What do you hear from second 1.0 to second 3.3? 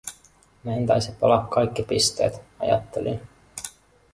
palaa kaikki pisteet, ajattelin.